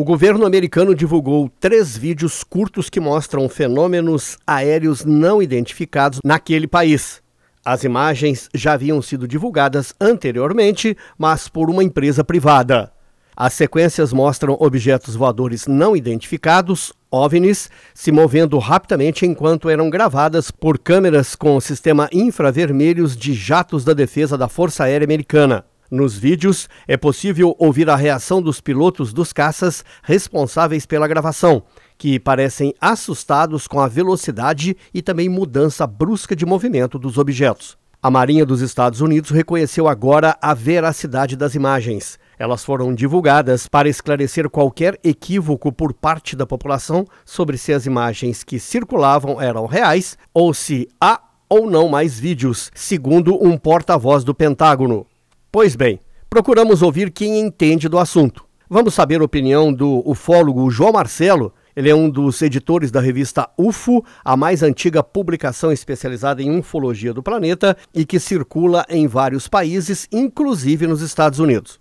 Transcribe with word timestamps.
O 0.00 0.02
governo 0.02 0.46
americano 0.46 0.94
divulgou 0.94 1.50
três 1.60 1.94
vídeos 1.94 2.42
curtos 2.42 2.88
que 2.88 2.98
mostram 2.98 3.46
fenômenos 3.50 4.38
aéreos 4.46 5.04
não 5.04 5.42
identificados 5.42 6.20
naquele 6.24 6.66
país. 6.66 7.20
As 7.62 7.84
imagens 7.84 8.48
já 8.54 8.72
haviam 8.72 9.02
sido 9.02 9.28
divulgadas 9.28 9.94
anteriormente, 10.00 10.96
mas 11.18 11.48
por 11.48 11.68
uma 11.68 11.84
empresa 11.84 12.24
privada. 12.24 12.90
As 13.36 13.52
sequências 13.52 14.10
mostram 14.10 14.56
objetos 14.58 15.14
voadores 15.14 15.66
não 15.66 15.94
identificados, 15.94 16.94
OVNIs, 17.10 17.68
se 17.92 18.10
movendo 18.10 18.56
rapidamente 18.58 19.26
enquanto 19.26 19.68
eram 19.68 19.90
gravadas 19.90 20.50
por 20.50 20.78
câmeras 20.78 21.36
com 21.36 21.60
sistema 21.60 22.08
infravermelhos 22.10 23.14
de 23.14 23.34
jatos 23.34 23.84
da 23.84 23.92
defesa 23.92 24.38
da 24.38 24.48
Força 24.48 24.84
Aérea 24.84 25.04
Americana. 25.04 25.66
Nos 25.90 26.16
vídeos, 26.16 26.68
é 26.86 26.96
possível 26.96 27.56
ouvir 27.58 27.90
a 27.90 27.96
reação 27.96 28.40
dos 28.40 28.60
pilotos 28.60 29.12
dos 29.12 29.32
caças 29.32 29.84
responsáveis 30.04 30.86
pela 30.86 31.08
gravação, 31.08 31.64
que 31.98 32.20
parecem 32.20 32.72
assustados 32.80 33.66
com 33.66 33.80
a 33.80 33.88
velocidade 33.88 34.76
e 34.94 35.02
também 35.02 35.28
mudança 35.28 35.88
brusca 35.88 36.36
de 36.36 36.46
movimento 36.46 36.96
dos 36.96 37.18
objetos. 37.18 37.76
A 38.00 38.08
Marinha 38.08 38.46
dos 38.46 38.60
Estados 38.60 39.00
Unidos 39.00 39.30
reconheceu 39.30 39.88
agora 39.88 40.38
a 40.40 40.54
veracidade 40.54 41.36
das 41.36 41.56
imagens. 41.56 42.20
Elas 42.38 42.64
foram 42.64 42.94
divulgadas 42.94 43.66
para 43.66 43.88
esclarecer 43.88 44.48
qualquer 44.48 44.96
equívoco 45.02 45.72
por 45.72 45.92
parte 45.92 46.36
da 46.36 46.46
população 46.46 47.04
sobre 47.24 47.58
se 47.58 47.72
as 47.72 47.84
imagens 47.84 48.44
que 48.44 48.60
circulavam 48.60 49.42
eram 49.42 49.66
reais 49.66 50.16
ou 50.32 50.54
se 50.54 50.88
há 51.00 51.20
ou 51.48 51.68
não 51.68 51.88
mais 51.88 52.18
vídeos, 52.18 52.70
segundo 52.76 53.36
um 53.44 53.58
porta-voz 53.58 54.22
do 54.22 54.32
Pentágono. 54.32 55.04
Pois 55.52 55.74
bem, 55.74 55.98
procuramos 56.28 56.80
ouvir 56.80 57.10
quem 57.10 57.40
entende 57.40 57.88
do 57.88 57.98
assunto. 57.98 58.44
Vamos 58.68 58.94
saber 58.94 59.20
a 59.20 59.24
opinião 59.24 59.72
do 59.72 60.00
ufólogo 60.08 60.70
João 60.70 60.92
Marcelo. 60.92 61.52
Ele 61.74 61.90
é 61.90 61.94
um 61.94 62.08
dos 62.08 62.40
editores 62.40 62.92
da 62.92 63.00
revista 63.00 63.48
UFO, 63.58 64.04
a 64.24 64.36
mais 64.36 64.62
antiga 64.62 65.02
publicação 65.02 65.72
especializada 65.72 66.40
em 66.40 66.56
ufologia 66.56 67.12
do 67.12 67.20
planeta 67.20 67.76
e 67.92 68.04
que 68.06 68.20
circula 68.20 68.86
em 68.88 69.08
vários 69.08 69.48
países, 69.48 70.06
inclusive 70.12 70.86
nos 70.86 71.02
Estados 71.02 71.40
Unidos. 71.40 71.80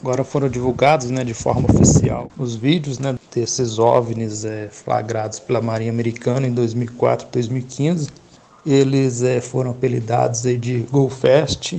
Agora 0.00 0.24
foram 0.24 0.48
divulgados 0.48 1.08
né, 1.08 1.22
de 1.22 1.32
forma 1.32 1.70
oficial 1.70 2.28
os 2.36 2.56
vídeos 2.56 2.98
né, 2.98 3.16
desses 3.32 3.78
OVNIs 3.78 4.44
é, 4.44 4.68
flagrados 4.68 5.38
pela 5.38 5.62
Marinha 5.62 5.92
Americana 5.92 6.44
em 6.48 6.52
2004 6.52 7.28
e 7.28 7.30
2015. 7.30 8.08
Eles 8.66 9.22
é, 9.22 9.40
foram 9.40 9.70
apelidados 9.70 10.44
aí 10.44 10.58
de 10.58 10.80
GoFest, 10.90 11.76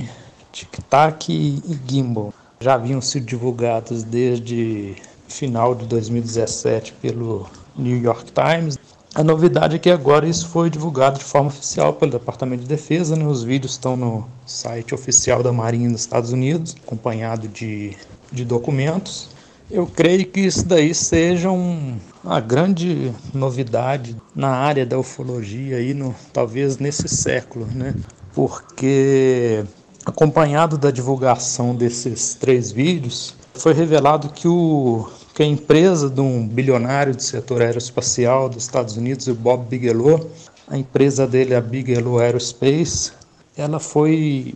Tic-Tac 0.58 1.30
e 1.30 1.78
Gimbal. 1.86 2.32
Já 2.60 2.74
haviam 2.74 3.00
sido 3.00 3.26
divulgados 3.26 4.02
desde 4.02 4.96
final 5.28 5.74
de 5.74 5.86
2017 5.86 6.92
pelo 7.00 7.46
New 7.76 7.96
York 7.96 8.32
Times. 8.32 8.76
A 9.14 9.22
novidade 9.22 9.76
é 9.76 9.78
que 9.78 9.90
agora 9.90 10.26
isso 10.26 10.48
foi 10.48 10.68
divulgado 10.68 11.18
de 11.18 11.24
forma 11.24 11.48
oficial 11.48 11.92
pelo 11.94 12.12
Departamento 12.12 12.62
de 12.62 12.68
Defesa. 12.68 13.14
Né? 13.14 13.24
Os 13.24 13.42
vídeos 13.42 13.72
estão 13.72 13.96
no 13.96 14.26
site 14.44 14.94
oficial 14.94 15.42
da 15.42 15.52
Marinha 15.52 15.90
dos 15.90 16.00
Estados 16.00 16.32
Unidos, 16.32 16.76
acompanhado 16.84 17.46
de, 17.48 17.96
de 18.32 18.44
documentos. 18.44 19.28
Eu 19.70 19.86
creio 19.86 20.26
que 20.26 20.40
isso 20.40 20.66
daí 20.66 20.94
seja 20.94 21.50
um, 21.50 21.98
uma 22.24 22.40
grande 22.40 23.12
novidade 23.34 24.16
na 24.34 24.48
área 24.48 24.84
da 24.84 24.98
ufologia, 24.98 25.76
aí 25.76 25.92
no, 25.94 26.14
talvez 26.32 26.78
nesse 26.78 27.06
século, 27.06 27.66
né? 27.66 27.94
porque 28.38 29.64
Acompanhado 30.08 30.78
da 30.78 30.90
divulgação 30.90 31.74
desses 31.74 32.32
três 32.32 32.72
vídeos, 32.72 33.34
foi 33.52 33.74
revelado 33.74 34.30
que, 34.30 34.48
o, 34.48 35.06
que 35.34 35.42
a 35.42 35.46
empresa 35.46 36.08
de 36.08 36.18
um 36.18 36.48
bilionário 36.48 37.14
do 37.14 37.22
setor 37.22 37.60
aeroespacial 37.60 38.48
dos 38.48 38.62
Estados 38.62 38.96
Unidos, 38.96 39.26
o 39.26 39.34
Bob 39.34 39.66
Bigelow, 39.68 40.30
a 40.66 40.78
empresa 40.78 41.26
dele, 41.26 41.54
a 41.54 41.60
Bigelow 41.60 42.18
Aerospace, 42.18 43.12
ela 43.54 43.78
foi 43.78 44.54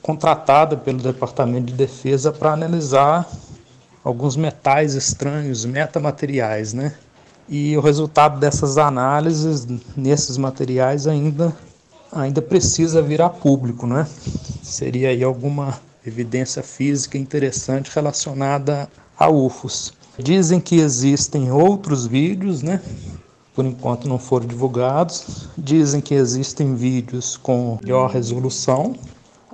contratada 0.00 0.76
pelo 0.76 0.98
Departamento 0.98 1.66
de 1.66 1.72
Defesa 1.72 2.30
para 2.30 2.52
analisar 2.52 3.28
alguns 4.04 4.36
metais 4.36 4.94
estranhos, 4.94 5.64
metamateriais, 5.64 6.72
né? 6.72 6.94
E 7.48 7.76
o 7.76 7.80
resultado 7.80 8.38
dessas 8.38 8.78
análises 8.78 9.66
nesses 9.96 10.38
materiais 10.38 11.08
ainda 11.08 11.52
ainda 12.12 12.42
precisa 12.42 13.00
vir 13.00 13.22
a 13.22 13.30
público, 13.30 13.86
né? 13.86 14.06
Seria 14.72 15.10
aí 15.10 15.22
alguma 15.22 15.78
evidência 16.04 16.62
física 16.62 17.18
interessante 17.18 17.90
relacionada 17.94 18.88
a 19.18 19.28
UFOs. 19.28 19.92
Dizem 20.18 20.58
que 20.60 20.76
existem 20.76 21.52
outros 21.52 22.06
vídeos, 22.06 22.62
né? 22.62 22.80
Por 23.54 23.66
enquanto 23.66 24.08
não 24.08 24.18
foram 24.18 24.46
divulgados. 24.46 25.46
Dizem 25.58 26.00
que 26.00 26.14
existem 26.14 26.74
vídeos 26.74 27.36
com 27.36 27.78
maior 27.82 28.08
resolução. 28.08 28.94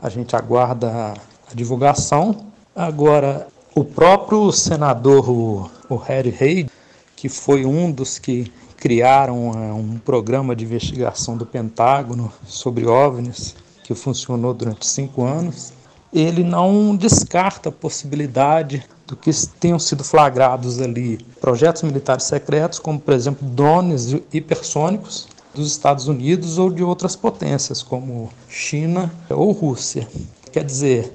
A 0.01 0.09
gente 0.09 0.37
aguarda 0.37 1.15
a 1.51 1.53
divulgação. 1.53 2.47
Agora, 2.73 3.49
o 3.75 3.83
próprio 3.83 4.53
senador, 4.53 5.29
o, 5.29 5.69
o 5.89 5.97
Harry 5.97 6.31
Reid, 6.31 6.71
que 7.17 7.29
foi 7.29 7.67
um 7.67 7.91
dos 7.91 8.21
que 8.21 8.53
criaram 8.77 9.51
é, 9.51 9.73
um 9.73 9.99
programa 9.99 10.55
de 10.55 10.65
investigação 10.65 11.37
do 11.37 11.45
Pentágono 11.45 12.33
sobre 12.47 12.87
OVNIs, 12.87 13.57
que 13.89 13.95
funcionou 13.95 14.53
durante 14.53 14.87
cinco 14.87 15.25
anos. 15.25 15.73
Ele 16.13 16.45
não 16.45 16.95
descarta 16.95 17.71
a 17.71 17.73
possibilidade 17.73 18.85
do 19.07 19.17
que 19.17 19.31
tenham 19.59 19.79
sido 19.79 20.05
flagrados 20.05 20.79
ali 20.79 21.17
projetos 21.41 21.83
militares 21.83 22.25
secretos, 22.25 22.79
como 22.79 23.01
por 23.01 23.15
exemplo 23.15 23.49
drones 23.49 24.15
hipersônicos 24.31 25.27
dos 25.55 25.71
Estados 25.71 26.07
Unidos 26.07 26.59
ou 26.59 26.69
de 26.69 26.85
outras 26.85 27.17
potências, 27.17 27.83
como 27.83 28.31
China 28.47 29.11
ou 29.31 29.53
Rússia. 29.53 30.07
Quer 30.53 30.65
dizer, 30.65 31.11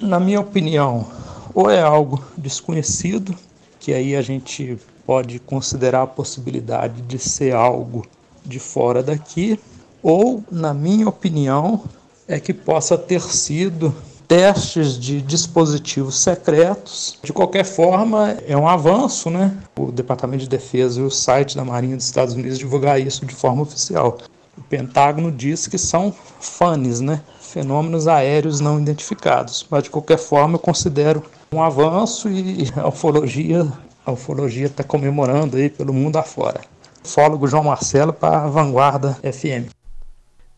na 0.00 0.18
minha 0.18 0.40
opinião, 0.40 1.06
ou 1.54 1.70
é 1.70 1.80
algo 1.80 2.20
desconhecido, 2.36 3.32
que 3.78 3.94
aí 3.94 4.16
a 4.16 4.22
gente 4.22 4.76
pode 5.06 5.38
considerar 5.38 6.02
a 6.02 6.06
possibilidade 6.08 7.00
de 7.02 7.16
ser 7.16 7.54
algo 7.54 8.04
de 8.44 8.58
fora 8.58 9.04
daqui, 9.04 9.58
ou, 10.02 10.42
na 10.50 10.74
minha 10.74 11.08
opinião, 11.08 11.82
é 12.28 12.38
que 12.38 12.52
possa 12.52 12.96
ter 12.96 13.22
sido 13.22 13.94
testes 14.28 14.98
de 14.98 15.22
dispositivos 15.22 16.20
secretos. 16.20 17.18
De 17.22 17.32
qualquer 17.32 17.64
forma, 17.64 18.36
é 18.46 18.54
um 18.54 18.68
avanço, 18.68 19.30
né? 19.30 19.56
O 19.76 19.90
Departamento 19.90 20.42
de 20.42 20.48
Defesa 20.48 21.00
e 21.00 21.02
o 21.02 21.10
site 21.10 21.56
da 21.56 21.64
Marinha 21.64 21.96
dos 21.96 22.04
Estados 22.04 22.34
Unidos 22.34 22.58
divulgar 22.58 23.00
isso 23.00 23.24
de 23.24 23.34
forma 23.34 23.62
oficial. 23.62 24.18
O 24.56 24.60
Pentágono 24.62 25.32
diz 25.32 25.66
que 25.66 25.78
são 25.78 26.14
FANES, 26.40 27.00
né? 27.00 27.22
Fenômenos 27.40 28.06
aéreos 28.06 28.60
não 28.60 28.78
identificados. 28.78 29.66
Mas 29.70 29.84
de 29.84 29.90
qualquer 29.90 30.18
forma, 30.18 30.56
eu 30.56 30.60
considero 30.60 31.22
um 31.50 31.62
avanço 31.62 32.28
e 32.28 32.70
a 32.76 32.88
ufologia 32.88 33.66
a 34.08 34.12
ufologia 34.12 34.66
está 34.66 34.82
comemorando 34.82 35.58
aí 35.58 35.68
pelo 35.68 35.92
mundo 35.92 36.16
afora. 36.16 36.62
Ufólogo 37.04 37.46
João 37.46 37.64
Marcelo 37.64 38.10
para 38.10 38.44
a 38.44 38.48
Vanguarda 38.48 39.18
FM. 39.22 39.77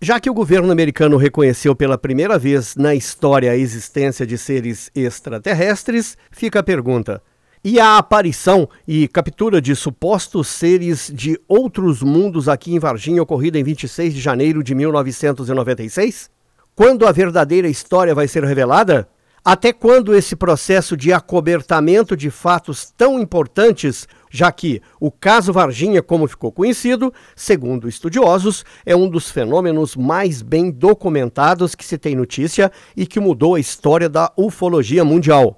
Já 0.03 0.19
que 0.19 0.31
o 0.31 0.35
governo 0.35 0.73
americano 0.73 1.19
reconheceu 1.19 1.77
pela 1.77 1.99
primeira 1.99 2.39
vez 2.39 2.75
na 2.75 2.95
história 2.95 3.53
a 3.53 3.57
existência 3.57 4.27
de 4.27 4.39
seres 4.39 4.91
extraterrestres, 4.95 6.17
fica 6.31 6.61
a 6.61 6.63
pergunta: 6.63 7.23
e 7.63 7.79
a 7.79 7.99
aparição 7.99 8.67
e 8.89 9.07
captura 9.07 9.61
de 9.61 9.77
supostos 9.77 10.49
seres 10.49 11.13
de 11.15 11.39
outros 11.47 12.03
mundos 12.03 12.49
aqui 12.49 12.75
em 12.75 12.79
Varginha 12.79 13.23
ocorrida 13.23 13.59
em 13.59 13.63
26 13.63 14.15
de 14.15 14.21
janeiro 14.23 14.65
de 14.65 14.75
1996? 14.75 16.31
Quando 16.75 17.07
a 17.07 17.13
verdadeira 17.13 17.69
história 17.69 18.15
vai 18.15 18.27
ser 18.27 18.43
revelada? 18.43 19.07
Até 19.45 19.71
quando 19.71 20.15
esse 20.15 20.35
processo 20.35 20.97
de 20.97 21.13
acobertamento 21.13 22.17
de 22.17 22.31
fatos 22.31 22.91
tão 22.97 23.21
importantes, 23.21 24.09
já 24.31 24.51
que 24.53 24.81
o 25.01 25.11
caso 25.11 25.53
Varginha, 25.53 26.01
como 26.01 26.29
ficou 26.29 26.53
conhecido, 26.53 27.13
segundo 27.35 27.89
estudiosos, 27.89 28.65
é 28.87 28.95
um 28.95 29.09
dos 29.09 29.31
fenômenos 29.31 29.97
mais 29.97 30.41
bem 30.41 30.71
documentados 30.71 31.75
que 31.75 31.85
se 31.85 31.99
tem 31.99 32.15
notícia 32.15 32.71
e 32.97 33.07
que 33.07 33.21
mudou 33.21 33.57
a 33.57 33.61
história 33.61 34.09
da 34.09 34.33
ufologia 34.37 35.05
mundial. 35.05 35.57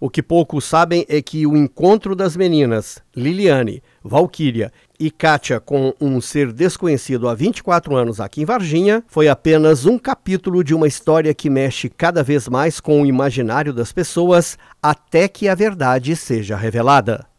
O 0.00 0.10
que 0.10 0.22
poucos 0.22 0.64
sabem 0.64 1.06
é 1.08 1.22
que 1.22 1.46
o 1.46 1.56
encontro 1.56 2.16
das 2.16 2.36
meninas 2.36 2.98
Liliane, 3.16 3.82
Valquíria 4.02 4.72
e 4.98 5.10
Kátia 5.10 5.60
com 5.60 5.94
um 6.00 6.20
ser 6.20 6.52
desconhecido 6.52 7.28
há 7.28 7.34
24 7.34 7.96
anos 7.96 8.20
aqui 8.20 8.42
em 8.42 8.44
Varginha 8.44 9.04
foi 9.06 9.28
apenas 9.28 9.86
um 9.86 9.96
capítulo 9.96 10.64
de 10.64 10.74
uma 10.74 10.88
história 10.88 11.32
que 11.32 11.48
mexe 11.48 11.88
cada 11.88 12.22
vez 12.22 12.48
mais 12.48 12.80
com 12.80 13.00
o 13.00 13.06
imaginário 13.06 13.72
das 13.72 13.92
pessoas 13.92 14.58
até 14.82 15.28
que 15.28 15.48
a 15.48 15.54
verdade 15.54 16.14
seja 16.16 16.56
revelada. 16.56 17.26